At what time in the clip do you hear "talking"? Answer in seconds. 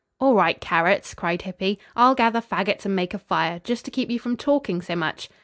4.35-4.81